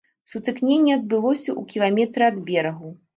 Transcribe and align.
Сутыкненне 0.29 0.95
адбылося 0.95 1.49
ў 1.59 1.73
кіламетры 1.73 2.23
ад 2.31 2.41
берагу. 2.49 2.91